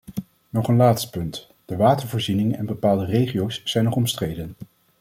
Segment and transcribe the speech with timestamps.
[0.49, 4.55] Nog een laatste punt: de watervoorziening en bepaalde regio’s zijn nog omstreden.